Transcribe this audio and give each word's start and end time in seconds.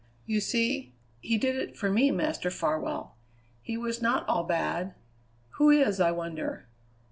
"You 0.25 0.41
see 0.41 0.95
he 1.19 1.37
did 1.37 1.55
it 1.55 1.77
for 1.77 1.87
me, 1.91 2.09
Master 2.09 2.49
Farwell. 2.49 3.17
He 3.61 3.77
was 3.77 4.01
not 4.01 4.27
all 4.27 4.43
bad. 4.45 4.95
Who 5.59 5.69
is, 5.69 5.99
I 5.99 6.09
wonder? 6.09 6.65